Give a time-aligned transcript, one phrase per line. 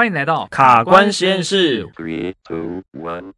[0.00, 1.86] 欢迎来到卡关实验室。
[1.88, 3.34] Three, two, one.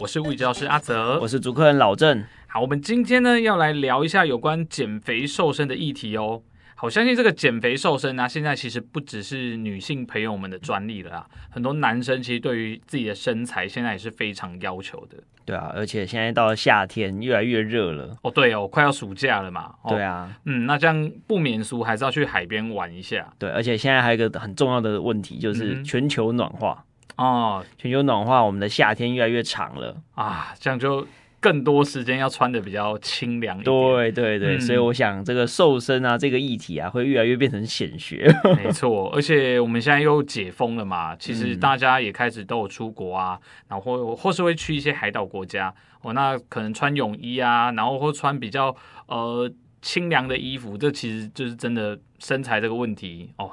[0.00, 2.24] 我是物理教师阿泽，我是主客人老郑。
[2.48, 6.42] 好，我们今天呢要来聊一下有关减肥瘦身的议题哦。
[6.80, 15.18] 好，相信这个减肥瘦身啊，现在其实不只是女性朋友们的专利了啊，很多男生其实对于自己的身材现在也是非常要求的。
[15.44, 18.16] 对啊，而且现在到了夏天，越来越热了。
[18.22, 19.74] 哦，对哦，快要暑假了嘛。
[19.82, 23.30] 哦、对啊，嗯，那这样不免俗，还是要去海边玩一下。
[23.38, 26.82] 对，而且现在还有一个很重要的问题，就是全球暖化。
[27.16, 31.06] 嗯、哦，全球暖化，我们的夏天越来越长了啊，这样就。
[31.40, 38.30] 更多时间要穿的比较清凉一点，对对对，嗯、所以我想这个瘦身啊，这个议题啊，会越来越变成显学。
[38.56, 53.50] 没错，而且我们现在又解封了嘛，其实大家也开始都有出国啊，然后或或是会去一些海岛国家哦，那可能穿泳衣啊，然后或穿比较呃清凉的衣服，这其实就是真的身材这个问题哦。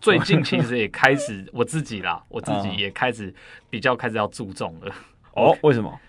[0.00, 3.32] 最近其实也开始我自己啦，我自己也开始
[3.68, 4.92] 比较开始要注重了。
[5.34, 6.00] 哦，为什么？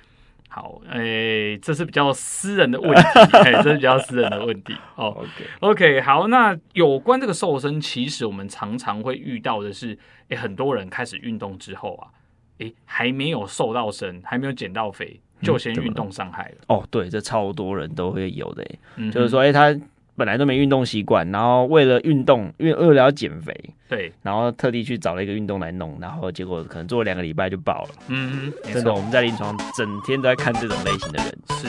[0.54, 4.76] 好，诶、欸，这是比较私人的问题，哎、欸，这是比较私人的问题。
[4.96, 5.16] 哦，
[5.62, 9.92] OK，OK，好，那有关这个瘦身，其实我们常常会遇到的是，
[10.28, 12.12] 诶、欸，很多人开始运动之后啊，
[12.58, 16.78] 诶、欸，还没有瘦到身，还没有减到肥，就先运动伤害了、嗯。
[16.78, 19.82] 哦，对，这超多人都会有的，嗯、就是说，诶、欸，他。
[20.16, 23.54] 本来都没运动习惯，然后为了运动，因为为了要减肥，
[23.90, 27.90] 对，然后特地去找了一个运动来弄，然后结果可能做了两个礼拜就爆了。
[28.08, 31.38] 嗯，真的，我们在临床整天都在看这种类型的人。
[31.50, 31.68] 是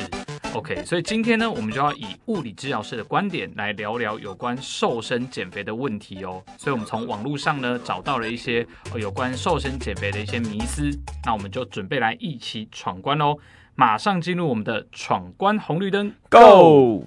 [0.55, 6.43] ，OK，所以今天呢，我们就要以物理治疗师的观点来聊聊有关瘦身减肥的问题哦。
[6.59, 10.91] 所以我们从网络上呢找到了一些有关瘦身减肥的一些迷思，
[11.25, 13.39] 那我们就准备来一起闯关喽！
[13.75, 17.07] 马上进入我们的闯关红绿灯，Go！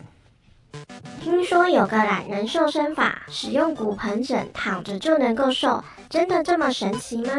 [1.69, 7.31] 有个懒人瘦身法，使用骨盆枕躺着就能够瘦，真的这么神奇吗？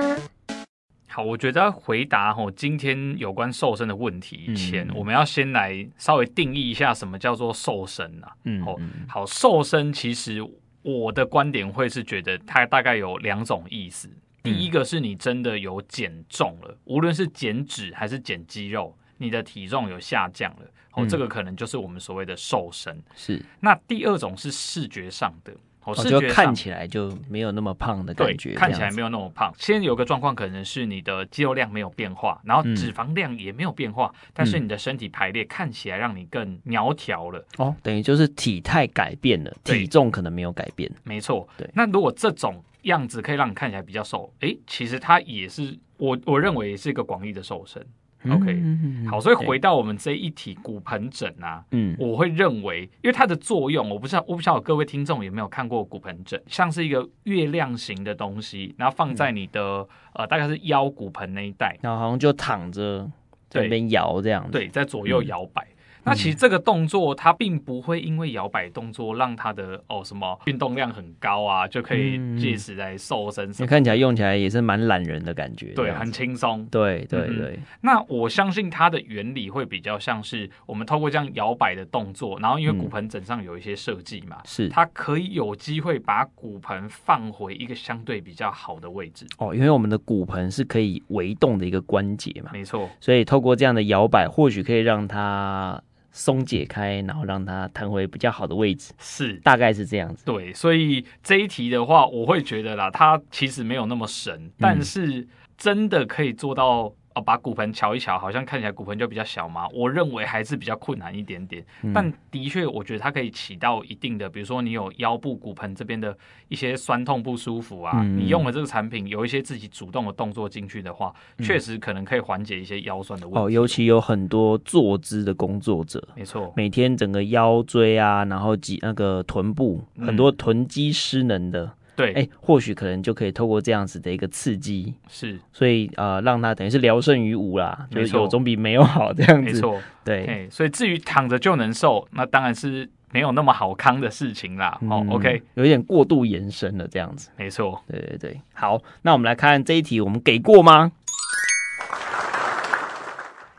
[1.09, 8.33] 好，我觉得回答吼今天有关瘦身的问题前，嗯、我们要先来稍微定义一下什么叫做瘦身啊。
[8.45, 8.79] 嗯，哦，
[9.09, 10.47] 好，瘦身其实
[10.83, 14.11] 我的观点会是觉得它大概有两种意思。
[14.43, 20.67] 第一个是你真的有减重了，无论是减脂还是减肌肉，你的体重有下降了。
[20.97, 23.01] 哦，这个可能就是我们所谓的瘦身。
[23.15, 25.53] 是，那第二种是视觉上的，
[25.85, 29.53] 哦，视觉看起来就没有那么胖的感觉，看起来没有那么胖。
[29.59, 37.45] 先有个状况可能是你的肌肉量没有变化，然后脂肪量也没有变化，但是你的身体排列看起来让你更苗条了。
[37.59, 40.91] 哦，等于就是体态改变了，体重可能没有改变。
[41.05, 41.71] 没错，对。
[41.75, 47.87] 那如果这种样子可以让你看起来比较瘦，诶，其实它也是我我认为也是一个广义的瘦身。
[48.29, 48.61] OK，
[49.09, 63.09] 好，所以回到我们这一题骨盆枕啊，嗯，我会认为，因为它的作用，我不知道，我不知道各位听众有没有看过骨盆枕，像是一个月亮形的东西，然后放在你的、嗯、呃大概是腰骨盆那一带，然后好像就躺着
[63.49, 65.63] 在那边摇这样子，对，在左右摇摆。
[65.63, 65.76] 嗯
[66.07, 73.53] 那其实这个动作，它并不会因为摇摆动作让它的哦什么运动量很高啊，就可以借此来瘦身。
[73.59, 76.65] 你看起来用起来也是蛮懒人的感觉，对，很轻松。
[76.71, 77.59] 对对对。
[77.81, 89.27] 那我相信它的原理会比较像是我们透过这样摇摆的动作，然后因为骨盆枕上有一些设计嘛，是它可以有机会把骨盆放回一个相对比较好的位置。
[89.39, 92.89] 哦，因为我们的骨盆是可以微动的一个关节嘛，没错。
[93.01, 95.83] 所以透过这样的摇摆，或许可以让它。
[96.17, 100.25] 松解开，然后让它弹回比较好的位置，是大概是这样子。
[100.25, 105.29] 对，所以这一题的话，我会觉得啦，它其实没有那么神，嗯、但是
[105.59, 106.95] 真的可以做到。
[107.17, 109.67] 哦，把骨盆瞧一瞧，好像看起来骨盆就比较小嘛。
[109.73, 116.15] 我认为还是比较困难一点点，嗯、但的确，我觉得它可以起到一定的，比如说你有腰部骨盆这边的
[116.49, 123.41] 一些酸痛不舒服啊，嗯、你用了这个产品，有一些自己主动的动作进去的话，嗯、确实可能可以缓解一些腰酸的问题。
[123.41, 131.73] 哦，尤其有很多坐姿的工作者，没错，每天整个腰椎啊，然后肌那个臀部、嗯、很多臀肌失能的。
[131.97, 144.79] 对，哎，或许可能就可以透过这样子的一个刺激，是，所以呃，让他等于是聊胜于无啦，没错，就是有总比没有好这样子，没错，对，所以至于躺着就能瘦，那当然是没有那么好康的事情啦。
[144.83, 150.93] 哦、嗯、，OK，有一点过度延伸了这样子，没错，对对对，好，那我们来看这一题，我们给过吗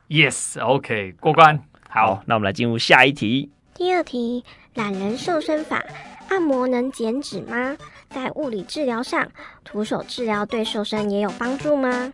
[0.10, 1.60] ？Yes，OK，okay, 过关。
[1.90, 3.50] 好，好，那我们来进入下一题。
[3.74, 4.44] 第二题，
[4.76, 5.84] 懒人瘦身法，
[6.30, 7.76] 按摩能减脂吗？
[8.10, 9.30] 在物理治疗上，
[9.64, 12.14] 徒手治疗对瘦身也有帮助吗？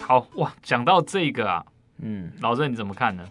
[0.00, 1.64] 好哇，讲到这个啊，
[2.00, 3.24] 嗯，老郑你怎么看呢？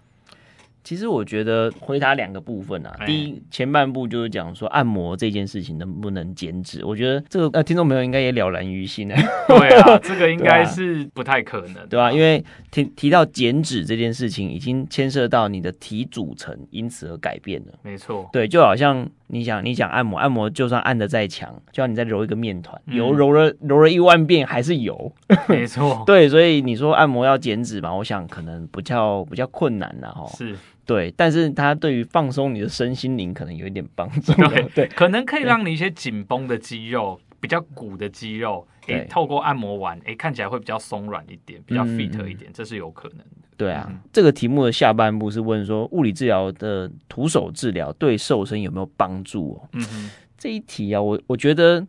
[0.83, 9.21] 其实我觉得回答两个部分啊，第一前半部就是讲说按摩这件事情能不能减脂，我觉得这个呃听众朋友应该也了然于心哎。
[9.49, 12.11] 对啊，这个 应该是不太可能，对吧、啊？
[12.13, 17.73] 因为提提到减脂这件事情，已经牵涉到你的体组成因此而改变了。
[17.81, 25.11] 没错，对，就好像你想你想按摩，按摩就算按的再强，就像你再揉一个面团，油揉了揉了一万遍还是油。
[25.47, 30.25] 没错， 对，所以你说按摩要减脂嘛，我想可能比较比较困难了哈。
[30.37, 30.55] 是。
[30.85, 34.31] 对，但是它对于放松你的身心灵可能有一点帮助。
[34.33, 43.47] 对，对，可能可以让你一些紧绷的肌肉、比较鼓的肌肉，诶，透过按摩完，诶，看起来会比较松软一点，比较 fit 一点，嗯、这是有可能的。
[43.57, 49.53] 对啊，嗯、这个题目的下半部是问说，物理治疗的徒手治疗对瘦身有没有帮助？
[49.53, 51.85] 哦，嗯哼，这一题啊，我我觉得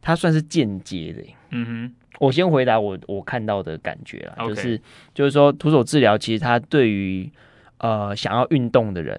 [0.00, 1.22] 它算是间接的。
[1.50, 4.80] 嗯哼，我先回答我我看到的感觉啦，就是.
[5.14, 7.30] 就是说徒手治疗其实它对于
[7.78, 9.18] 呃，想要运动的人，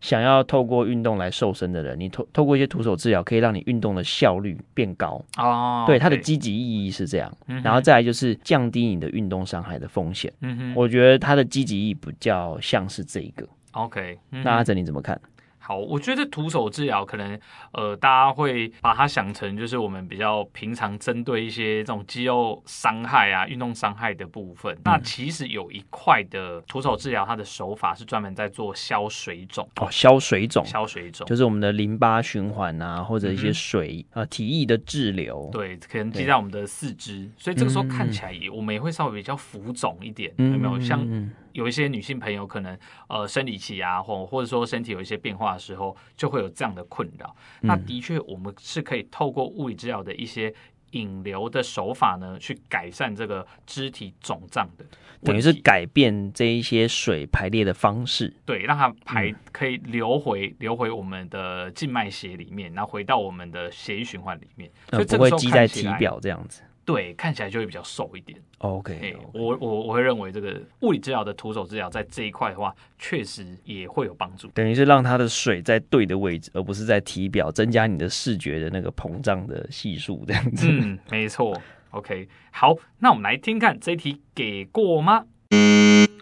[0.00, 5.84] 想要透过运动来瘦身的人，你透透过一些徒手治疗，可以让你运动的效率变高哦。
[5.86, 10.32] 对，它的积极意义是这样，嗯、然后再来就是降低你的运动伤害的风险。
[10.40, 13.46] 嗯哼，我觉得它的积极意义比较像是这一个。
[13.72, 15.20] OK，、嗯、那阿哲你怎么看？
[15.68, 17.38] 好，我觉得徒手治疗可能，
[17.72, 24.74] 呃，大家会把它想成就是我们比较平常针对一些这种肌肉伤害啊、运动伤害的部分。
[24.76, 29.68] 嗯、那其实有一块的徒手治疗，它的手法是专门在做消水肿。
[29.76, 34.20] 哦，消水肿，消水肿就是我们的淋巴循环啊，或者一些水、嗯、哼。
[34.20, 40.80] 呃体液的滞留，对，可能积在我们的四肢，所以这个时候看起来也、嗯、我们也会稍微比较浮肿一点，嗯、有没有？
[40.80, 41.06] 像？
[41.52, 42.78] 有一些女性朋友可能
[43.08, 47.34] 呃生理期啊，或或者说身体有一些变化的时候，就会有这样的困扰。
[47.62, 50.52] 嗯、那的确，我们是可以透过物理治疗的一些
[50.92, 54.84] 引流的手法呢，去改善这个肢体肿胀的，
[55.22, 66.62] 等于是改变这一些水排列的方式，对，让它排可以流回、嗯、流回我们的静脉血里面，然后回到我们的血液循环里面，所以不会积在体表这样子。
[66.88, 68.40] 对，看起来就会比较瘦一点。
[68.60, 69.14] OK，, okay.
[69.34, 74.48] 我我我会认为这个物理治疗的徒手治疗在这一块的话，确实也会有帮助。
[74.54, 80.66] 等于是让它的水在对的位置，而不是在体表，增加你的视觉的那个膨胀的系数这样子。
[80.66, 81.60] 嗯，没错。
[81.90, 85.26] OK，好，那我们来听看这一题给过吗？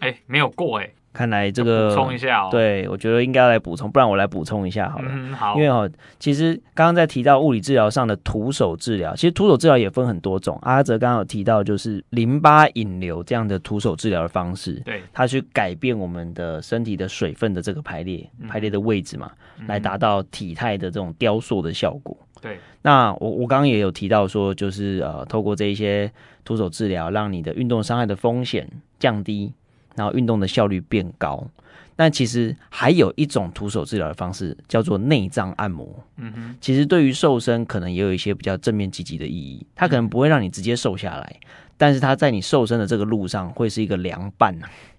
[0.01, 0.91] 哎，没有过哎。
[1.17, 5.09] 看来这个补充一下哦，对，我觉得应该要来补充，不然我来补充一下好了。
[5.11, 5.55] 嗯，好。
[5.55, 10.59] 因为哦，其实刚刚在提到物理治疗上的徒手治疗，其实徒手治疗也分很多种。
[10.61, 19.31] 阿哲刚刚有提到，就是淋巴引流这样的徒手治疗的方式，对，它去改变我们的身体的水分的这个排列、嗯、排列的位置嘛，
[19.65, 22.15] 来达到体态的这种雕塑的效果。
[22.39, 22.59] 对。
[22.83, 26.11] 那我我刚刚也有提到说，就是呃，透过这一些
[26.45, 29.51] 徒手治疗，让你的运动伤害的风险降低。
[29.97, 31.45] 然后运动的效率变高，
[31.95, 35.87] 但其实还有一种徒手治疗的方式叫做内脏按摩。
[36.17, 39.65] 嗯哼，其实对于瘦身可能也有一些比较正面积极的意义。
[39.75, 41.39] 它可能不会让你直接瘦下来，
[41.75, 44.55] 但是它在你瘦身的这个路上会是一个良伴。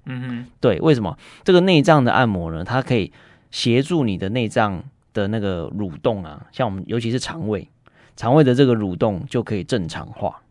[0.06, 2.64] 嗯哼，对，为什么这个内脏的按摩呢？
[2.64, 3.12] 它可以
[3.52, 4.82] 协助你的内脏
[5.14, 7.68] 的那个蠕动啊，像我们尤其是肠胃，
[8.16, 10.42] 肠胃的这个蠕动就可以正常化。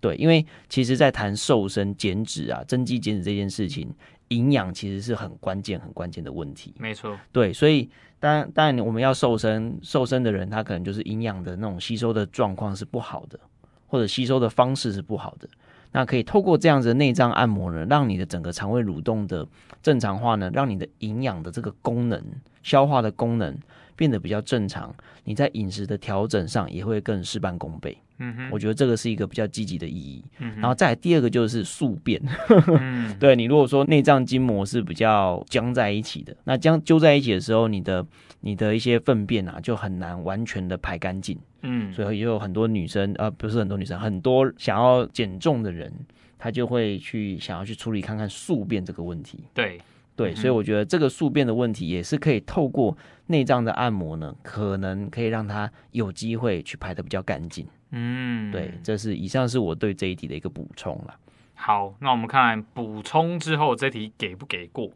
[0.00, 3.92] 对，因为其实，在谈瘦身、减脂啊、增肌减脂这件事情，
[4.28, 6.74] 营养其实是很关键、很关键的问题。
[6.78, 7.88] 没错，对，所以
[8.20, 13.38] 当然，当然，我们要瘦身，瘦身的人他可能就是营养的那种吸收的状况是不好的，
[13.86, 15.48] 或者吸收的方式是不好的。
[15.90, 19.46] 那可以透过这样子的内脏按摩呢，让你的整个肠胃蠕动的
[19.82, 22.22] 正常化呢，让你的营养的这个功能、
[22.62, 23.56] 消化的功能
[23.96, 24.94] 变得比较正常。
[25.24, 27.96] 你在饮食的调整上也会更事半功倍。
[28.18, 30.24] 嗯哼，我觉得这个是一个比较积极的意义。
[30.38, 32.20] 嗯，然后再来第二个就是宿便。
[32.80, 38.06] 嗯，对，你如果说内脏筋膜是比较僵在一起的，那僵揪在一起的时候，你的
[38.40, 41.38] 你的一些粪便啊就很难完全的排干净。
[41.62, 45.92] 嗯，所以也有很多女生，呃，不是很多女生，很多想要减重的人，
[46.38, 49.44] 他就会去想要去处理看看宿便这个问题。
[49.54, 49.80] 对。
[50.16, 57.64] 对，所以我觉得这个宿便的问题也是可以透过内脏的按摩呢，可能可以让它有机会去排的比较干净。
[57.90, 61.14] 嗯，对，这是以上是我对这一题的一个补充了。
[61.54, 64.90] 好，那我们看补充之后这题给不给过？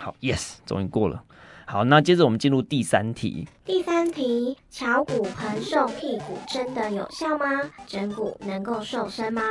[0.00, 1.22] 好，yes，终于过了。
[1.66, 3.46] 好，那接着我们进入第三题。
[3.66, 7.46] 第三题，乔骨盆瘦屁股真的有效吗？
[7.86, 9.42] 整骨能够瘦身吗？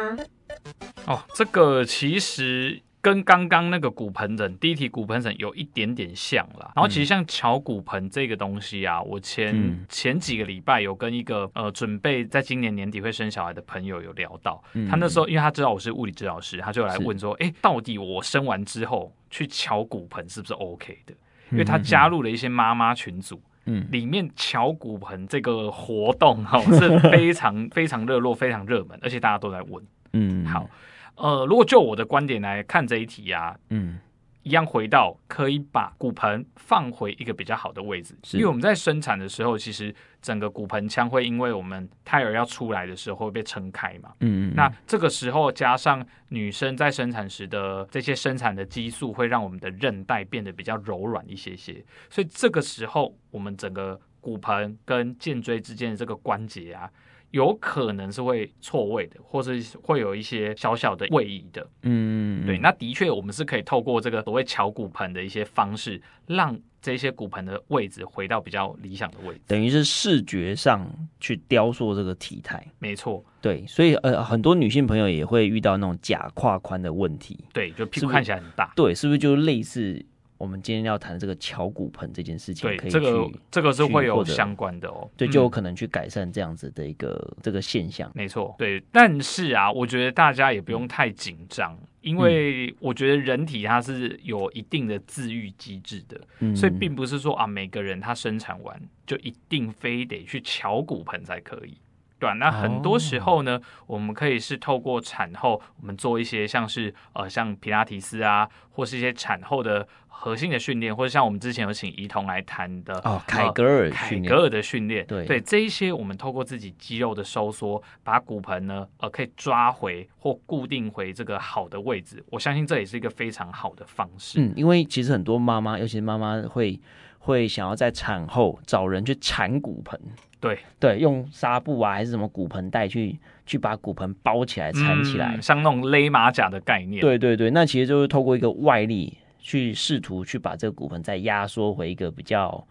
[1.06, 6.74] 哦，这个其实跟刚刚那个骨盆枕，第一题骨盆枕有一点点像啦。
[6.76, 21.14] 然后其实像乔骨盆这个东西啊，我前、嗯、前几个礼拜有跟一个呃准备在今年年底会生小孩的朋友有聊到，嗯、他那时候因为他知道我是物理治疗师，他就来问说，哎，到底我生完之后去乔骨盆是不是 OK 的？
[21.52, 30.70] 因为他加入了一些妈妈群组，嗯，里面乔骨盆这个活动哈是非常 非常热络、非常热门，而且大家都在问，嗯，好。
[31.17, 34.00] 呃，如果就我的观点来看这一题啊，嗯，
[34.43, 56.89] 一样回到可以把骨盆放回一个比较好的位置，因为我们在生产的时候，其实整个骨盆腔会因为我们胎儿要出来的时候会被撑开嘛，嗯，嗯，那这个时候加上女生在生产时的这些生产的激素，会让我们的韧带变得比较柔软一些些，所以这个时候我们整个骨盆跟肩椎之间的这个关节啊。
[57.31, 61.67] 有可能是会错位的，或是会有一些小小的位移的。
[61.84, 72.65] 嗯，对，那的确我们是可以透过这个所谓乔骨盆的一些方式，让这些骨盆的位置回到比较理想的位置，等于是视觉上去雕塑这个体态。
[72.79, 77.38] 没错，对，所以呃，很多女性朋友也会遇到那种假胯宽的问题。
[77.53, 78.72] 对，就屁股看起来很大。
[78.75, 80.03] 对，是不是就类似？
[80.38, 88.12] 我们今天要谈这个敲骨盆这件事情，对，这个这个是会有相关的哦，对，就有可能去改善这样子的一个、嗯、这个现象。
[88.13, 101.75] 没错，对，但是啊，我觉得大家也不用太紧张，嗯、因为我觉得人体它是有一定的自愈机制的，嗯、所以并不是说啊，每个人他生产完就一定非得去敲骨盆才可以。
[102.19, 115.25] 对，那很多时候呢，哦、我们可以是透过产后，我们做一些像是呃，像皮拉提斯啊，或是一些产后的核心的训练，或者像我们之前有请怡彤来谈的哦，凯格尔凯格尔的训练，对。
[115.25, 124.41] 对，这一些我们透过自己肌肉的收缩，把骨盆呢呃可以抓回或固定回这个好的位置，我相信这也是一个非常好的方式。
[124.41, 126.79] 嗯，因为其实很多妈妈，尤其是妈妈会
[127.27, 130.00] 会想要在产后找人去缠骨盆。
[130.39, 137.01] 对对，用纱布啊，还是什么骨盆带去去把骨盆包起来、缠起来，嗯，像那种勒马甲的概念。
[137.01, 142.65] 对对对，那其实就是透过一个外力去试图去把这个骨盆再压缩回一个比较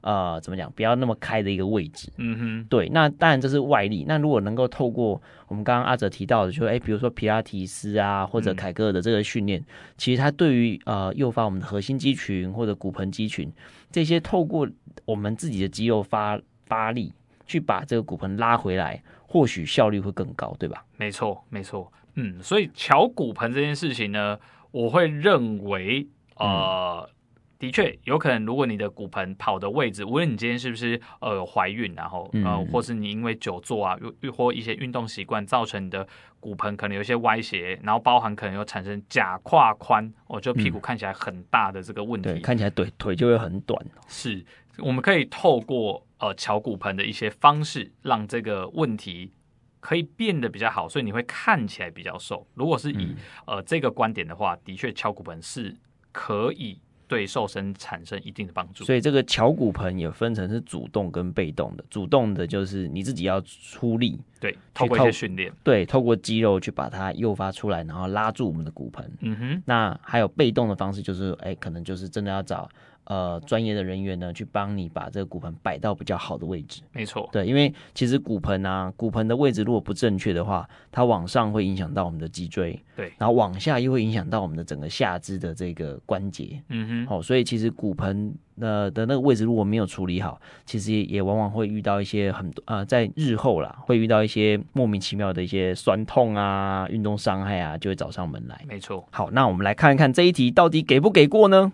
[0.00, 2.10] 呃怎么讲，不要那么开的一个位置。
[2.16, 4.06] 嗯哼，对，那当然这是外力。
[4.08, 9.66] 那如果能够透过我们刚刚阿哲提到的，就哎，比如说皮拉提斯啊，或者凯格尔的这个训练，嗯、
[9.98, 13.52] 其实它对于呃诱发我们的核心肌群或者骨盆肌群
[13.90, 14.68] 这些，透过
[15.04, 16.40] 我们自己的肌肉发。
[16.70, 17.12] 发力
[17.48, 20.84] 去把这个骨盆拉回来，或许效率会更高，对吧？
[20.96, 21.92] 没错，没错。
[22.14, 24.38] 嗯，所以翘骨盆这件事情呢，
[24.70, 26.06] 我会认为，
[26.36, 27.10] 呃，嗯、
[27.60, 36.04] 的确有可能，如果你的骨盆跑的位置，无论你今天是不是呃有怀孕，然后呃，或是你因为久坐啊，又或一些运动习惯造成你的
[36.40, 43.80] 骨盆可能有些歪斜，然后包含可能有产生假胯宽，我、哦、就屁股看起来很大的这个问题，对，看起来腿腿就会很短。
[44.08, 44.44] 是，
[44.78, 46.04] 我们可以透过。
[46.20, 49.32] 呃，敲骨盆的一些方式，让这个问题
[49.80, 52.46] 可以变得比较好，所以你会看起来比较瘦。
[52.52, 55.74] 如果是以、嗯、呃这个观点的话，的确敲骨盆是
[56.12, 56.78] 可以
[57.10, 58.84] 对瘦身产生一定的帮助。
[58.84, 61.84] 所以这个桥骨盆也分成是主动跟被动的。
[61.90, 69.10] 主动的就是你自己要出力，对，透过一些训练，对，透过肌肉去把它诱发出来，然后拉住我们的骨盆。
[69.22, 72.70] 嗯哼，那还有被动的方式，就是哎，可能就是真的要找。
[73.10, 76.80] 呃，专业的人员呢，去帮你把这个骨盆摆到比较好的位置。
[76.92, 86.62] 没错，对，因为其实骨盆啊，骨盆的位置如果不正确的话，它往上会影响到我们的脊椎，对，然后往下又会影响到我们的整个下肢的这个关节。
[86.68, 98.64] 嗯哼，好、哦，所以其实骨盆呃的那个位置如果没有处理好，其实也，也往往会遇到一些很多呃，在日后啦，会遇到一些莫名其妙的一些酸痛啊、运动伤害啊，就会找上门来。
[98.68, 101.72] 没错，好，那我们来看一看这一题到底给不给过呢？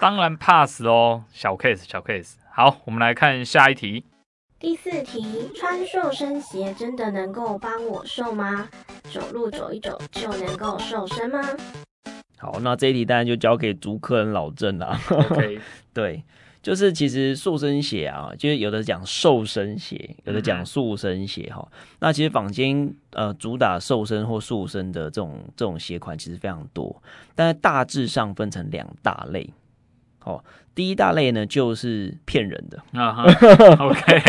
[0.00, 2.34] 当然 pass 哦，小 case 小 case。
[2.54, 4.04] 好，我们来看下一题。
[4.60, 8.68] 第四题，穿瘦身鞋真的能够帮我瘦吗？
[9.12, 11.40] 走路走一走就能够瘦身吗？
[12.38, 14.96] 好，那这一题当然就交给主客人老郑了。
[15.10, 15.60] OK，
[15.92, 16.22] 对，
[16.62, 21.68] 就是其实瘦身鞋啊，就是有的讲瘦身鞋，有的讲塑身鞋哈。
[21.72, 27.02] 嗯、那其实坊间呃主打瘦身或塑身的这种这种鞋款其实非常多，
[27.34, 29.52] 但是大致上分成两大类。
[30.28, 30.44] 哦，
[30.78, 32.78] 第一大类呢，就是骗人的。
[32.92, 34.22] 啊哈、 uh，OK，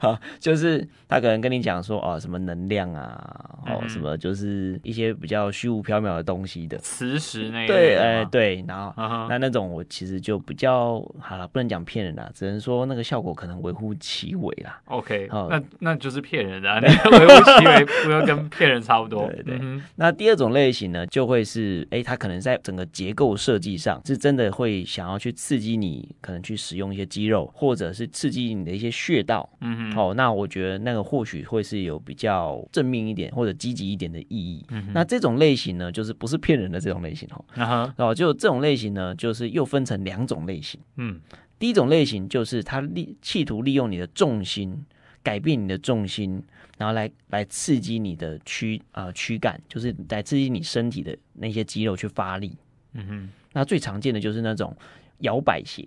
[0.00, 6.76] 好，就是他可能跟你讲说啊，什么能量啊，哦、嗯，什么就是一些比较虚无缥缈的东西的。
[6.78, 9.28] 磁石那对，哎、呃、对，然后、uh.
[9.28, 14.80] 那那种我其实就比较好了，不能讲骗人啦，只能说那个效果可能微乎其微啦。
[14.86, 19.28] OK，好，那那就是骗人的、啊，那 个微乎其微，不要跟骗人差不多。
[19.28, 29.48] 对对、嗯，那第二种类型呢，就会是哎，他可能在整个结构设计上是真的会想要去刺激你，可能去使用一些肌肉，或者是刺激你的一些穴道。
[29.60, 34.64] 嗯哼，好、哦，那我觉得那个或许会是有比较正面一点或者积极一点的意义。
[34.70, 37.44] 嗯哼，那这种类型呢，就是不是骗人的这种类型哦。
[37.54, 40.80] 啊哈，哦，就这种类型呢，就是又分成两种类型。
[40.96, 41.20] 嗯，
[41.58, 44.84] 第一种类型就是他利企图利用你的重心，
[45.22, 46.42] 改变你的重心。
[46.78, 52.54] 然后来来刺激你的躯啊躯干，就是来刺激你身体的那些肌肉去发力。
[52.92, 54.76] 嗯哼，那最常见的就是那种
[55.18, 55.86] 摇摆鞋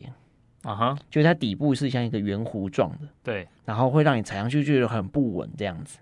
[0.64, 6.00] 啊哈，就是它底部是像一个圆弧状的，对，然后会让你踩上去觉得很不稳这样子。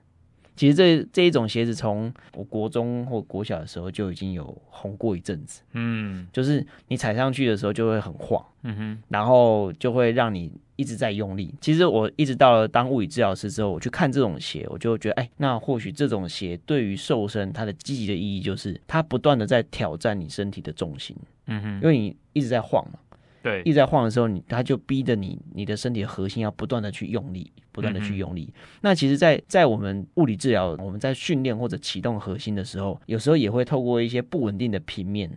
[0.56, 5.62] 其实这这一种鞋子从我国中或国小的时候就已经有红过一阵子。
[5.74, 8.44] 嗯，就是你踩上去的时候就会很晃。
[8.64, 10.52] 嗯哼，然后就会让你。
[10.80, 11.52] 一直在用力。
[11.60, 21.18] 其实我一直到了当物理治疗师之后，我去看这种鞋，我就觉得，哎，那或许这种鞋对于瘦身，它的积极的意义就是，它不断的在挑战你身体的重心。
[21.48, 23.00] 嗯哼，因为你一直在晃嘛，
[23.48, 28.52] 对，一直在晃的时候，你它就逼着你，你的身体的核心要不断的去用力，不断的去用力。
[28.54, 35.32] 嗯、那其实在，在在我们物理治疗，我们在训练或者启动核心的时候，有时候也会透过一些不稳定的平面。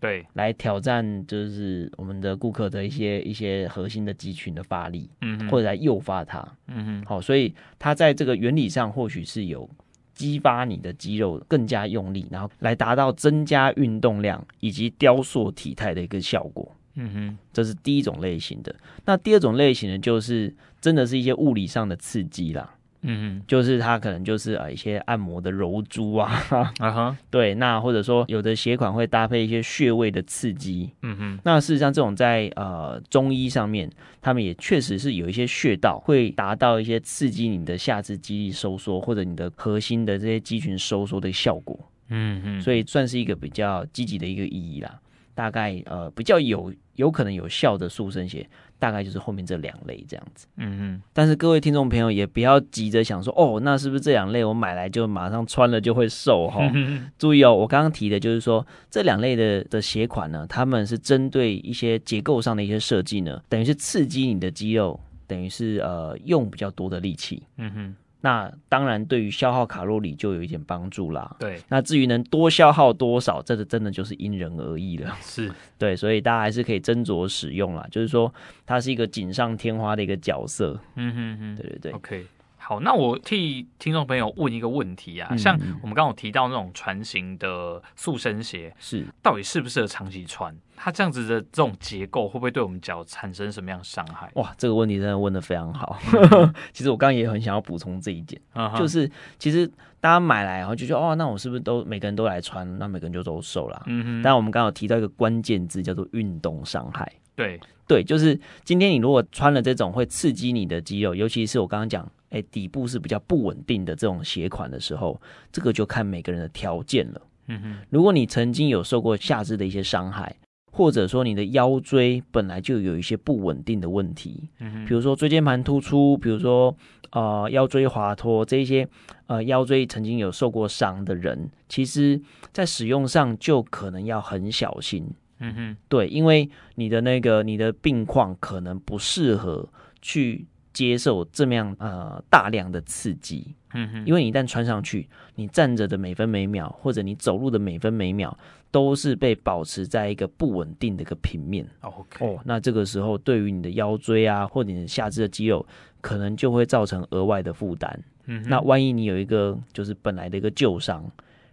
[0.00, 9.70] 对，来挑战就是我们的顾客的一些一些核心的肌群的发力，嗯，或者来诱发它，嗯嗯，好，所以它在这个原理上或许是有
[10.12, 18.74] 激发你的肌肉更加用力，然后来达到增加运动量以及雕塑体态的一个效果，嗯哼，这是第一种类型的。
[19.04, 22.74] 那第二种类型呢，就是真的是一些物理上的刺激啦。
[23.04, 26.40] 嗯哼，就是它可能就是啊一些按摩的揉珠啊，
[26.78, 41.76] 啊哈， 对，那或者说有的鞋款会搭配一些穴位的刺激，嗯哼，那事实上这种在呃中医上面，他们也确实是有一些穴道会达到一些刺激你的下肢肌力收缩或者你的核心的这些肌群收缩的效果，
[42.10, 45.00] 嗯哼，所以算是一个比较积极的一个意义啦，
[45.34, 48.48] 大概呃比较有有可能有效的塑身鞋。
[48.78, 51.02] 大概就是后面这两类这样子，嗯嗯。
[51.12, 56.68] 但是各位听众朋友也不要急着想说，哦，那是不是这两类我买来就马上穿了就会瘦哈？
[57.16, 67.94] 注意哦，我刚刚提的就是说这两类的的鞋款呢，他们是针对一些结构上的一些设计呢，等于是刺激你的肌肉，等于是呃用比较多的力气，嗯哼。
[68.22, 71.36] 那当然，对于消耗卡路里就有一点帮助啦。
[71.38, 75.14] 对，那至于能多消耗多少，这个真的就是因人而异了。
[75.20, 77.86] 是， 对，所以大家还是可以斟酌使用啦。
[77.90, 78.32] 就是说，
[78.64, 80.78] 它是一个锦上添花的一个角色。
[80.94, 81.92] 嗯哼哼，对对对。
[81.92, 82.26] OK。
[82.72, 90.56] 好，那我替听众朋友问一个问题啊，嗯、像我们刚刚有提到那种船型的塑身鞋，是到底适不适合长期穿？
[90.74, 94.30] 它这样子的这种结构会不会对我们脚产生什么样的伤害？
[94.36, 95.98] 哇，这个问题真的问的非常好。
[96.72, 99.70] 其实我刚刚也很想要补充这一点，嗯、就是其实
[100.02, 103.82] 大家买来然后就说哦，那我是不是都每个人都来穿，那每个人就都瘦了？
[103.86, 104.22] 嗯哼。
[104.22, 107.10] 但我们刚刚有提到一个关键字叫做运动伤害。
[107.36, 112.10] 对对，就是今天你如果穿了这种会刺激你的肌肉，尤其是我刚刚讲。
[112.30, 115.20] 哎，底部是比较不稳定的这种鞋款的时候，
[115.52, 117.20] 这个就看每个人的条件了。
[117.48, 120.34] 嗯哼，如果你曾经有受过下肢的一些伤害，
[120.74, 124.48] 或者说你的腰椎本来就有一些不稳定的问题，
[124.88, 126.74] 比如说椎间盘突出，比如说
[127.10, 128.88] 呃腰椎滑脱这一些
[129.26, 132.18] 呃腰椎曾经有受过伤的人，其实
[132.52, 135.06] 在使用上就可能要很小心。
[135.38, 139.68] 嗯哼，对，因为你的那个你的病况可能不适合
[140.00, 140.46] 去。
[140.72, 148.36] 接受这么样呃大量的刺激，嗯哼，因为你一旦穿上去，你站着的每分每秒，或者你走路的每分每秒，
[148.70, 151.66] 都是被保持在一个不稳定的一个平面。
[151.80, 155.66] OK，哦，那这个时候对于你的腰椎啊，或者你的下肢的肌肉，
[156.00, 158.02] 可能就会造成额外的负担。
[158.26, 161.04] 嗯，那万一你有一个就是本来的一个旧伤，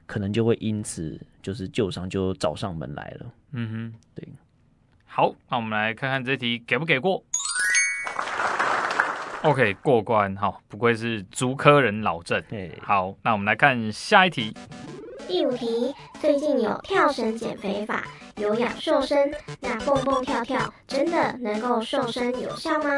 [0.06, 3.34] 可能就会因此就是旧伤就找上门来了。
[3.52, 4.28] 嗯哼，对。
[5.06, 7.24] 好，那我们来看看这题给不给过。
[9.44, 12.44] OK，过关，好，不愧是竹科人老郑。
[12.82, 14.54] 好，那我们来看下一题。
[15.30, 18.04] 第五题，最近有跳绳减肥法，
[18.36, 22.90] 有氧瘦身，那蹦蹦跳跳真的能够瘦身有效吗？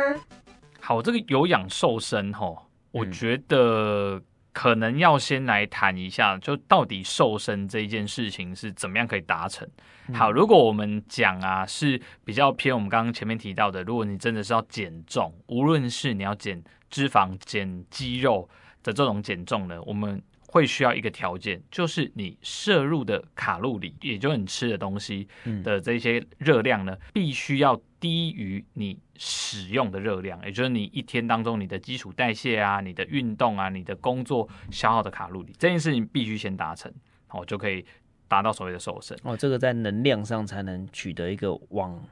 [0.80, 2.52] 好，这个有氧瘦身，哈，
[2.92, 4.20] 我觉得
[4.54, 9.68] 可能要先来谈一下，就到底瘦身这一件事情是怎么样可以达成。
[10.14, 18.50] 好，如果我们讲啊是比较偏我们刚刚前面提到的，如果你真的是要减重，无论是你要减脂肪、减肌肉
[18.84, 25.26] 的这种减重呢，我们会需要一个条件，就是你摄入的卡路里，也就是你吃的东西
[25.64, 36.92] 的这些热量呢，必须要低于你使用的热量，也就是你一天当中你的基础代谢啊、你的运动啊、你的工作消耗的卡路里，这件事情必须先达成，
[37.28, 37.86] 好，就可以
[38.28, 39.16] 达到所谓的瘦身。
[39.22, 42.04] 哦，这个在能量上才能取得一个往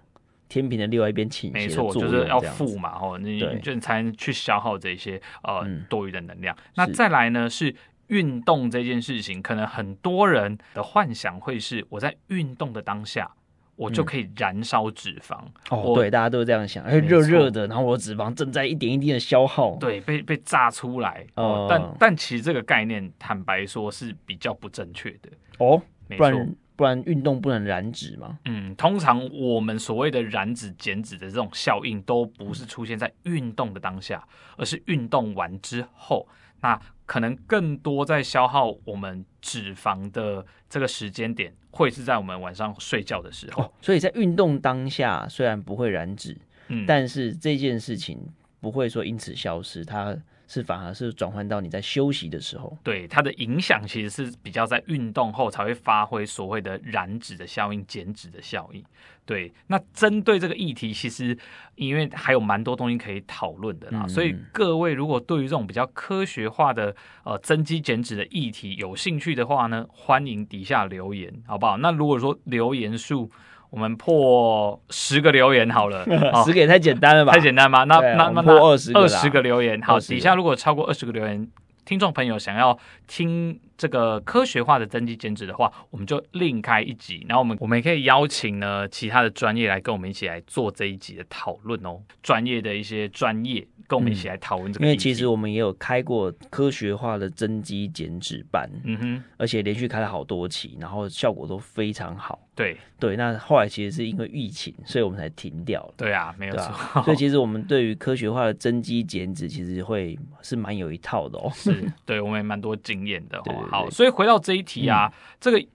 [0.47, 6.55] 天平的另外一边倾斜，没错，就是要负嘛，哦，你就才能去消耗这些呃、嗯、多余的能量。
[6.75, 7.75] 那再来呢是。
[8.09, 13.31] 运动这件事情，可能很多人的幻想会是：我在运动的当下，
[13.79, 15.39] 我就可以燃烧脂肪。
[15.71, 21.25] 嗯、哦，对，大家都这样想，哎，热热的，然后我的脂肪正在一点一滴的消耗，对，被被炸出来。
[21.35, 25.29] 哦，但但其实这个概念，坦白说是比较不正确的。
[25.59, 25.81] 哦，
[26.17, 28.37] 不然不然运动不能燃脂吗？
[28.43, 34.21] 嗯，通常我们所谓的燃脂减脂的这种效应，都不是出现在运动的当下，
[34.57, 36.27] 而是运动完之后。
[36.61, 43.63] 那可能更多在消耗我们脂肪的这个时间点，会是在我们晚上睡觉的时候。
[43.63, 48.19] 哦，所以在运动当下虽然不会燃脂，嗯，但是这件事情
[48.59, 50.17] 不会说因此消失，它。
[50.49, 58.83] 是反而是转换到你在休息的时候，对它的影响其实是比较在运动后才会发挥所谓的燃脂的效应、减脂的效应。
[59.25, 61.37] 对，那针对这个议题，其实
[61.75, 71.77] 因为还有蛮多东西可以讨论的啦，嗯、所以各位如果对于这种比较科学化的呃增肌减脂的议题有兴趣的话呢，欢迎底下留言，好不好？
[71.77, 73.31] 那如果说留言数。
[73.69, 76.03] 我们破十个留言好了，
[76.45, 77.33] 十个也太简单了吧？
[77.33, 77.83] 太简单吗？
[77.83, 81.47] 那那那破二十个，二十个留言，好，底下如果超过二十个留言。
[81.85, 82.77] 听众朋友想要
[83.07, 87.25] 听这个科学化的增肌减脂的话，我们就另开一集。
[87.29, 92.01] 然后我们我们也可以邀请呢其他的专业来跟我们一起来做这一集的讨论哦。
[92.21, 94.85] 专业的一些专业跟我们一起来讨论这个、嗯。
[94.85, 102.37] 因为其实我们也有开过科学化的增肌减脂班，嗯哼，而且连续开了好多期，然后效果都非常好。
[102.53, 105.93] 对对，那后来其实是因为疫情，所以我们才停掉了。
[105.95, 107.01] 对啊，没有错。
[107.03, 111.49] 所以其实我们对于科学化的增肌减脂，其实会是蛮有一套的哦。
[111.53, 113.37] 是，对我们也蛮多经验的。
[113.37, 115.65] 哦对对，好，所以回到这一题啊，嗯、这个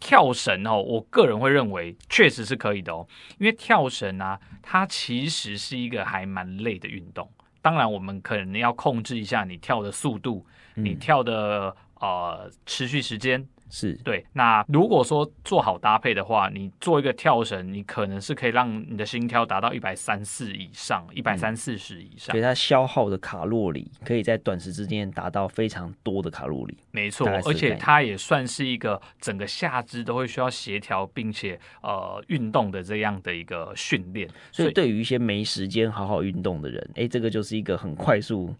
[0.00, 3.06] 跳绳哦，我个人会认为确实是可以的哦，
[3.38, 7.30] 因为跳绳啊，它其实是一个还蛮累的运动。
[7.62, 13.46] 当然，我们可能要控制一下你跳的速度，嗯、你跳的呃持续时间。
[13.70, 26.76] 是对，那如果说做好搭配的话，你做一个跳绳，你可能是可以让你的心跳达到一百三四以上，一百三四十以上，所以它消耗的卡路里可以在短时之间达到非常多的卡路里。
[26.92, 34.28] 没错，而且它也算是一个整个下肢都会需要协调，并且呃运动的这样的一个训练。
[34.52, 38.54] 所以对于一些没时间好好运动的人，哎，这个就是一个很快速。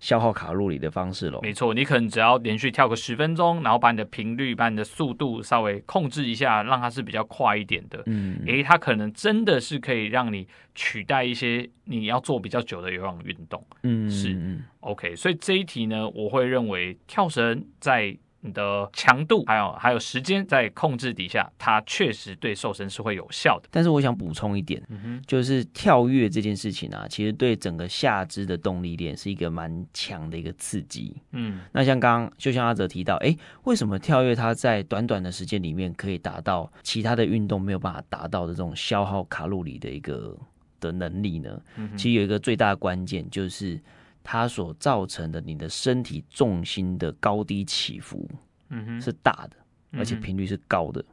[0.00, 8.02] 消耗卡路里的方式喽，没错，你可能只要连续跳个十分钟，然后把你的频率、把你的速度稍微控制一下，让它是比较快一点的。
[8.06, 13.62] 嗯，诶，它可能真的是可以让你取代一些你要做比较久的有氧运动。
[13.82, 15.14] 嗯，是，OK。
[15.14, 18.16] 所以这一题呢，我会认为跳绳在。
[18.42, 23.68] 你的强度还有还有时间在控制底下，它确实对瘦身是会有效的。
[23.70, 24.82] 但是我想补充一点，
[25.26, 31.14] 就是跳跃这件事情啊，其实对整个下肢的动力链是一个蛮强的一个刺激。
[31.32, 40.34] 嗯，那像刚刚就像阿哲提到，哎，为什么跳跃它在短短的时间里面可以达到其他的运动没有办法达到的这种消耗卡路里的一个
[40.80, 41.60] 的能力呢？
[41.76, 43.78] 嗯，其实有一个最大的关键就是。
[44.22, 48.28] 它所造成的你的身体重心的高低起伏，
[48.68, 49.56] 嗯哼，是大的，
[49.98, 51.04] 而且频率是高的。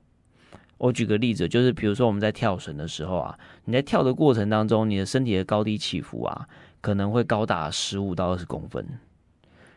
[0.78, 6.48] 我举个例子，就是比如说我们在跳绳的时候啊，你在跳的过程当中，你的身体的高低起伏啊，
[6.82, 8.86] 可能会高达十五到二十公分。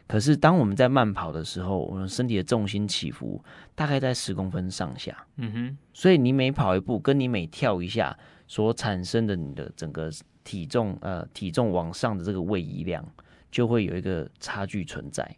[0.07, 3.43] 可是当我们在慢跑的时候，我们身体的重心起伏
[3.75, 5.79] 大概在十公分上下，嗯哼。
[5.95, 10.11] 所以你每跑一步，跟你每跳一下所产生的你的整个。
[10.45, 13.07] 体重呃，体重往上的这个位移量
[13.51, 15.37] 就会有一个差距存在，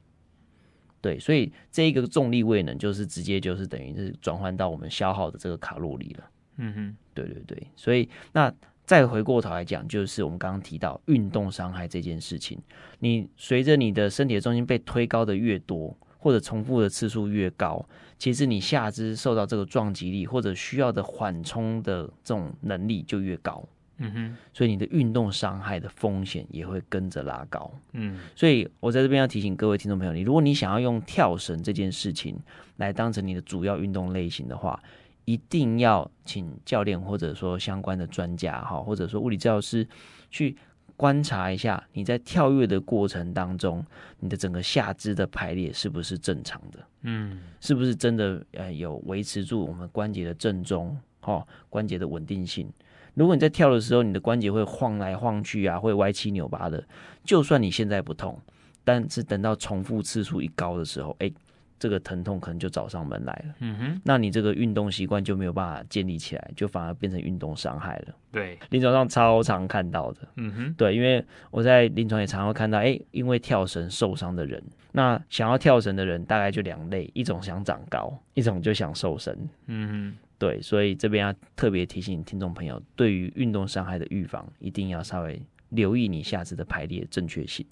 [1.01, 6.31] 对，所以这一个重力位能就是直接就是等于是转换到我们消耗的这个卡路里了。
[6.59, 8.53] 嗯哼，对对对，所以那
[8.85, 12.61] 再回过头来讲，就是我们刚刚提到运动伤害这件事情，
[12.99, 17.85] 你随着你的身体的重心被推高的越多，或者重复的次数越高，
[18.19, 23.67] 其实你下肢受到这个撞击力或者需要的缓冲的这种能力就越高。
[23.99, 27.73] 嗯哼，所以你的运动伤害的风险也会跟着拉高。
[27.93, 32.37] 嗯，所以我在这边要提醒各位听众朋友，你如果你想要用跳绳这件事情
[32.77, 34.83] 来当成你的主要运动类型的话，
[35.25, 39.87] 一定要请教练或者说相关的专家哈，或者说物理治疗师
[40.31, 40.57] 去
[40.97, 43.85] 观察一下你在跳跃的过程当中，
[44.19, 46.79] 你的整个下肢的排列是不是正常的？
[47.03, 52.69] 嗯，是不是真的呃有维持住我们关节的正中，哈，关节的稳定性？
[53.15, 56.83] 如果你在跳的时候，你的关节会晃来晃去啊，会歪七扭八的，
[57.25, 58.39] 就算你现在不痛，
[58.85, 61.35] 但是等到重复次数一高的时候，哎、欸，
[61.79, 63.55] 这个疼痛可能就找上门来了。
[63.59, 68.15] 嗯哼，那你这个运动习惯就没有办法建立起来，就反而变成运动伤害了。
[68.31, 70.21] 对，临床上超常看到的。
[70.37, 79.37] 嗯哼，对，因为我在临床也常常会看到，哎、欸，因为跳绳受伤的人，那想要跳绳的人大概就两类，一种想长高，一种就想瘦身。
[79.67, 80.19] 嗯哼。
[80.43, 87.65] 对，所以这边要特别提醒听众朋友，对于运动伤害的预防，一定要稍微留意你下肢的排列正确性。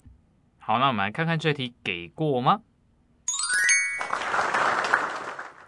[0.57, 2.61] 好，那我们来看看这题给过吗？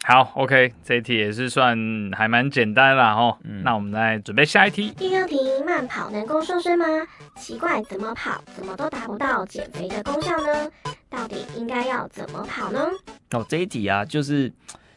[0.06, 1.78] 好，OK，这题也是算
[2.14, 3.36] 还蛮简单啦齁。
[3.44, 4.92] 嗯，那我们来准备下一题。
[4.92, 6.86] 第二题，慢跑能够瘦身吗？
[7.36, 10.72] 奇怪，怎么跑怎么都达不到减肥的功效呢？
[11.10, 12.90] 到底应该要怎么跑呢？
[13.32, 14.50] 哦，这一题啊，就是。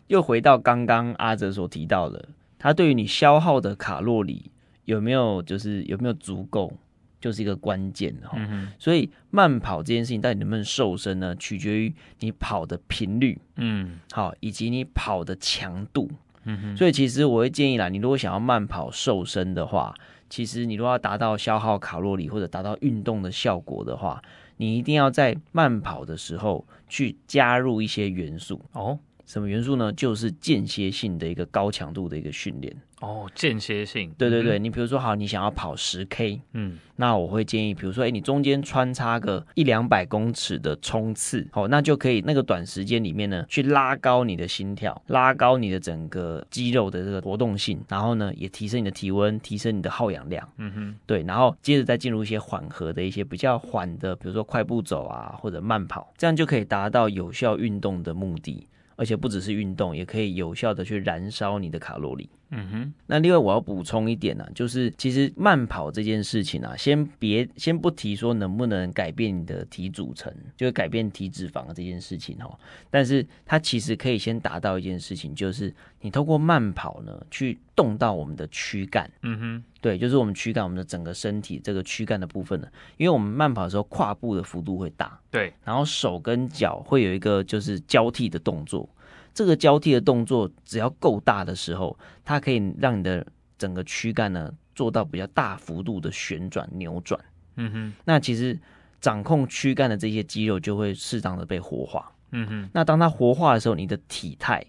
[0.08, 4.50] 又回到刚刚阿哲所提到的，他对于你消耗的卡路里
[4.84, 6.72] 有没有，就是有没有足够，
[7.20, 8.32] 就是一个关键哈。
[8.36, 11.34] 嗯、哼所以慢跑这件事情到底能不能瘦身呢？
[11.36, 16.10] 取决于你跑的频率，嗯，好，以及你跑的强度。
[16.44, 16.76] 嗯哼。
[16.76, 19.92] 所以其实我会建议啦，你如果想要慢跑瘦身的话，
[20.30, 24.22] 其实你如果要达到消耗卡路里或者达到运动的效果的话，
[24.58, 28.98] 你一定要在慢跑的时候去加入一些元素哦。
[29.26, 29.92] 什么元素呢？
[29.92, 34.10] 就是间歇性的一个高强度的一个训练哦，间歇性。
[34.16, 58.66] 对对对，嗯、你比如说，好，你想要跑十 K，嗯，那我会建议，比如说，哎，你中间穿插个一两百公尺的冲刺，好，那就可以那个短时间里面呢，去拉高你的心跳，拉高你的整个肌肉的这个活动性，然后呢，也提升你的体温，提升你的耗氧量，嗯哼，对，然后接着再进入一些缓和的一些比较缓的，比如说快步走啊，或者慢跑，这样就可以达到有效运动的目的。
[58.96, 62.28] 而且不只是运动，也可以有效的去燃烧你的卡路里。
[62.50, 62.94] 嗯哼。
[63.06, 72.58] 那另外我要补充一点呢、啊，就是其实慢跑这件事情啊，先别先不提说能不能改变你的体组成，就是改变体脂肪这件事情哦。
[72.90, 79.10] 但是它其实可以先达到一件事情，就是你透过慢跑呢，去动到我们的躯干。
[79.22, 79.64] 嗯哼。
[79.86, 88.88] 对，就是我们躯干，我们的整个身体这个躯干的部分呢，因为我们慢跑的时候跨步的幅度会大，对，然后手跟脚会有一个就是交替的动作，
[89.32, 93.24] 这个交替的动作只要够大的时候，它可以让你的
[93.56, 97.20] 整个躯干呢做到比较大幅度的旋转扭转，
[97.54, 98.58] 嗯哼，那其实
[99.00, 104.64] 掌控躯干的这些肌肉就会适当的被活化，嗯哼，那当它活化的时候，你的体态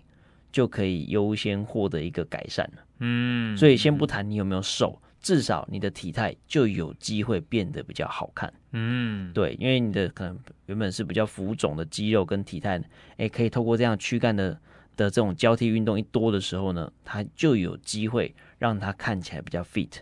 [0.52, 5.02] 就可以优先获得一个改善了，嗯，所以先不谈你有没有瘦。
[5.22, 12.82] 至少你的体态就有机会变得比较好看，嗯，对，因为你的可能原本是比较浮肿的肌肉跟体态，
[13.18, 14.52] 哎，可以透过这样躯干的
[14.96, 20.00] 的这种交替运动一多的时候呢，它就有机会让它看起来比较 fit。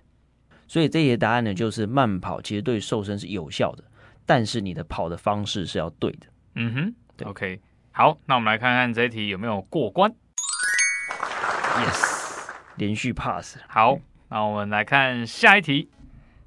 [0.68, 3.84] 所以这些答案呢，就是慢跑其实对瘦身是有效的，
[4.26, 6.28] 但是你的跑的方式是要对的。
[6.56, 10.14] 嗯哼，对，OK，好，那我们来看看这一题有没有过关。
[11.78, 14.00] Yes，连续 pass，好。
[14.28, 15.88] 那我们来看下一题。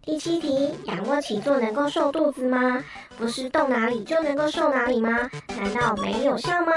[0.03, 2.83] 第七题，仰卧起坐能够瘦肚子吗？
[3.17, 5.11] 不是动哪里就能够瘦哪里吗？
[5.57, 6.73] 难道没有效吗？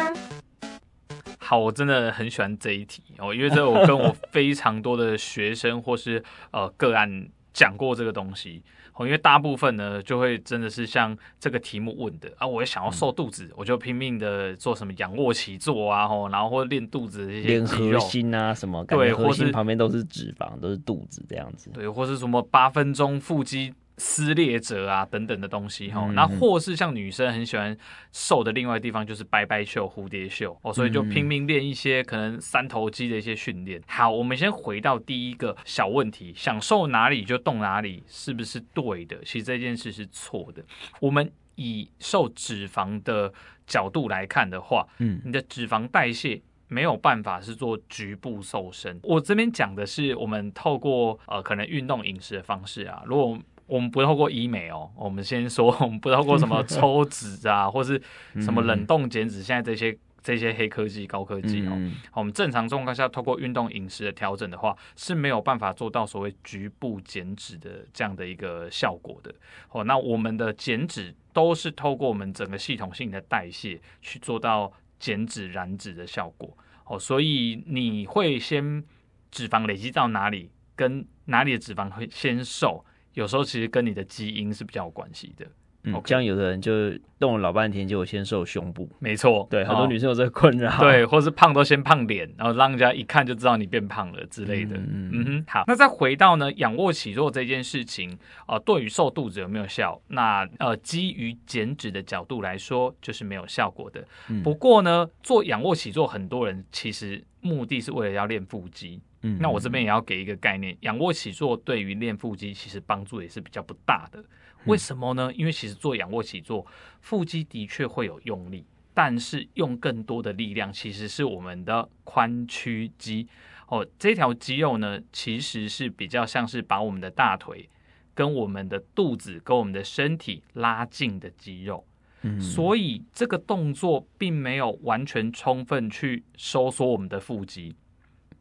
[1.39, 8.63] 好，我真的很喜欢这一题哦，因为这我跟我非常多的学生或是呃个案讲过这个东西。
[9.05, 23.73] 因为大部分呢，就会真的是像这个题目问的啊，我也想要瘦肚子，嗯、我就拼命的做什么仰卧起坐啊，吼，然后或练肚子的这些练核心啊什么，对，核心旁边都是脂肪，都是肚子这样子，对，或是什么八分钟腹肌。
[24.03, 27.77] 撕裂者啊，等等的东西哈，那、嗯、或是像女生很喜欢
[28.11, 33.79] 瘦的另外地方就是拜拜袖、蝴蝶袖哦，所以就拼命练一些可能三头肌的一些训练。
[33.85, 39.19] 好，我们先回到第一个小问题，想瘦哪里就动哪里，是不是对的？
[39.23, 40.65] 其实这件事是错的。
[40.99, 43.31] 我们以瘦脂肪的
[43.67, 48.99] 角度来看的话，嗯，你的脂肪代谢没有办法是做局部瘦身。
[49.03, 53.37] 我这边讲的是我们透过呃可能运动饮食的方式啊，如果
[53.71, 58.01] 我们不透过医美哦，我们先说， 我们不透过什么 抽脂啊，或是
[58.41, 61.71] 什么冷冻减脂，现在这些这些黑科技、高科技哦。
[61.73, 69.33] 嗯、我们正常状况下，透过运动饮食的调整的话，是没有办法做到所谓局部减脂的这样的一个效果的。
[69.69, 76.57] 哦，那我们的减脂都是透过我们整个系统性的代谢去做到减脂燃脂的效果。
[76.85, 78.83] 哦，所以你会先
[79.31, 85.45] 脂肪累积到哪里，跟哪里的脂肪会先瘦，有时候其实跟你的基因是比较有关系的。
[85.83, 88.87] 嗯，这样有的人就动了老半天，就先瘦胸部。
[88.99, 90.79] 没错，对，很多女生有这个困扰。
[90.79, 94.77] 对，或是胖都先胖脸，然后让人家一看就知道你变胖了之类的。
[94.77, 98.15] 嗯嗯哼，好，那再回到呢，仰卧起坐这件事情，
[98.47, 99.99] 呃，对于瘦肚子有没有效？
[100.09, 104.07] 那呃，基于减脂的角度来说，就是没有效果的。
[104.29, 109.01] 嗯、不过呢，做仰卧起坐，很多人其实目的是为了要练腹肌。
[109.23, 114.23] 嗯，那我这边也要给一个概念，仰卧起坐对于练腹肌其实帮助也是比较不大的。
[114.65, 115.31] 为什么呢？
[115.33, 116.65] 因为其实做仰卧起坐，
[117.01, 123.27] 腹肌的确会有用力，但是用更多的力量其实是我们的髋屈肌
[123.67, 123.87] 哦。
[123.97, 127.67] 这条肌肉呢，其实是比较像是把我们的大腿
[128.13, 131.83] 跟我们的肚子跟我们的身体拉近的肌肉。
[132.23, 137.75] 嗯，所以这个动作并没有完全充分去收缩我们的腹肌。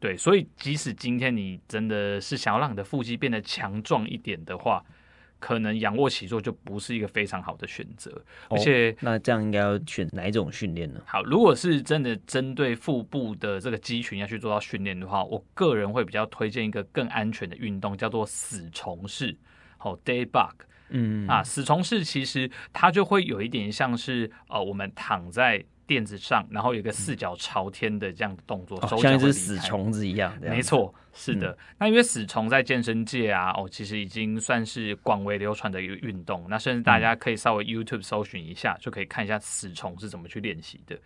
[0.01, 4.83] 对，所以即使今天你真的是想要让你的腹肌变得强壮一点的话，
[5.37, 8.11] 可能仰卧起坐就不是一个非常好的选择，
[8.49, 10.99] 而且、哦、那这样应该要选哪一种训练呢？
[11.05, 19.37] 好，如果是真的针对腹部的这个肌群要去做到训练的话，我个人会比较推荐一个更安全的运动，叫做死虫式，
[19.77, 25.63] 好，day bug，嗯啊，死虫式其实它就会有一点像是呃，我们躺在。
[25.91, 30.33] 垫子上，然后有一个四脚朝天的这样的动作，哦、像一只死虫子一样。
[30.39, 31.51] 没错，是的。
[31.51, 36.45] 嗯、那因为死虫在健身界啊，哦，其实已经算是广为流传的一个运动。
[36.49, 40.97] 那甚至大家可以稍微 YouTube 搜寻一下，嗯、就可以看一下死虫是怎么去练习的。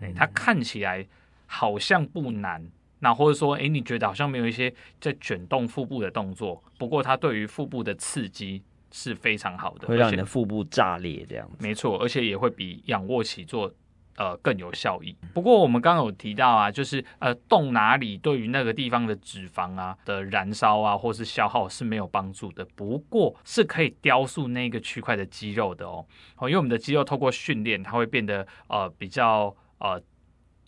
[0.00, 1.06] 嗯、它看起来
[1.46, 2.62] 好像不难，
[2.98, 6.62] 那或者说，哎，你觉得好像没有一些在卷动腹部的动作。
[6.76, 11.56] 不过，它对于腹部的刺激是非常好的，会让你的腹部炸裂这样子。
[11.60, 13.72] 没错，而且也会比仰卧起坐。
[14.16, 15.16] 呃，更有效益。
[15.32, 22.64] 不过我们刚刚有提到啊，就是呃，动哪里对于那个地方的脂肪啊的燃烧啊，或是消耗是没有帮助的。
[22.74, 26.06] 不过是可以雕塑那个区块的肌肉的哦。
[26.36, 30.00] 哦，因为我们的肌肉透过训练，它会变得呃比较呃。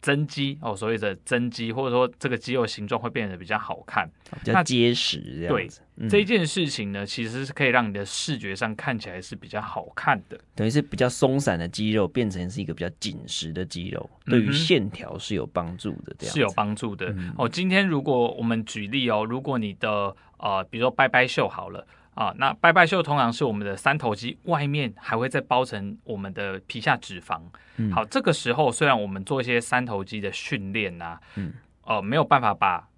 [0.07, 4.09] 增肌哦，所谓的增肌，或者说这个肌肉形状会变得比较好看，
[4.45, 5.81] 比较结实这样子。
[5.81, 10.38] 对，嗯、这件事情呢，其实是可以让你的视觉上看起来是比较好看的。
[10.55, 16.14] 等于是比较松散的肌肉变成是一个比较紧实的肌肉，对于线条是有帮助的。
[16.16, 17.49] 这样是有帮助的、嗯、哦。
[17.49, 21.85] 今天如果我们举例哦，如果你的呃，比如说拜拜袖好了。
[22.16, 27.40] 啊，那拜拜袖通常是我们的三头肌外面还会再包成我们的皮下脂肪。
[27.76, 31.52] 嗯、好，这个时候虽然我们做一些三头肌的训练呐，嗯，
[31.85, 32.88] 呃，没有办法把。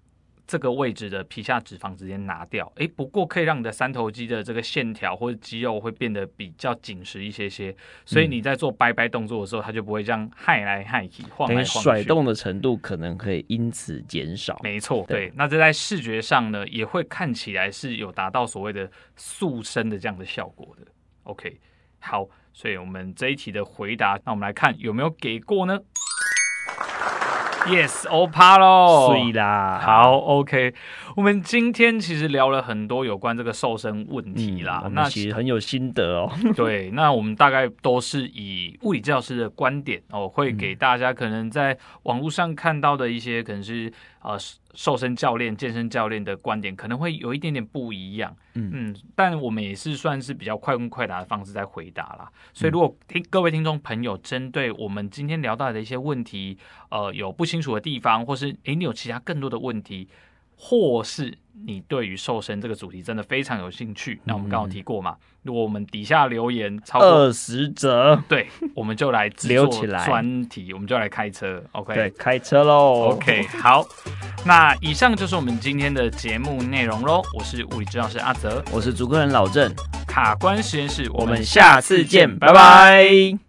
[0.49, 14.59] 这个位置的皮下脂肪直接拿掉，诶，不过可以让你的三头肌的这个线条或者肌肉会变得比较紧实一些些，所以你在做拜拜动作的时候，它就不会这样害来害去、晃来晃去，甩动的程度可能可以因此减少。
[14.63, 20.87] 没错，对，对，那这在视觉上呢，也会看起来是有达到所谓的塑身的这样的效果的。
[21.25, 21.59] OK，
[21.99, 25.79] 好，所以我们这一题的回答，那我们来看有没有给过呢
[27.69, 29.79] ？Yes，欧趴喽，睡啦。
[29.81, 30.73] 好，OK。
[31.15, 36.31] 我们今天其实聊了很多有关这个瘦身问题啦，嗯、那其实很有心得哦。
[36.55, 44.37] 对，那我们大概都是以物理教师的观点哦，会给大家可能在网络上看到的一些可能是呃
[44.79, 48.33] 瘦身教练、健身教练的观点，可能会有一点点不一样。
[48.53, 52.31] 嗯嗯，但我们也是算是比较快问快答的方式在回答啦。
[52.53, 56.57] 所以如果听各位听众朋友针对我们今天聊到的一些问题，
[56.91, 60.07] 呃，有不清楚的地方，或是诶你有其他更多的问题。
[60.61, 61.33] 或是
[61.65, 71.93] 你对于瘦身这个主题真的非常有兴趣，那我们刚刚提过嘛，如果我们底下留言超过二十则，对，我们就来留起来专题，我们就来开车，OK？
[71.93, 73.43] 对，开车喽，OK？
[73.61, 73.85] 好，
[74.45, 77.21] 那以上就是我们今天的节目内容喽。
[77.37, 79.73] 我是物理治疗师阿泽，我是主客人老郑，
[80.05, 83.48] 卡关实验室，我们下次见，拜拜。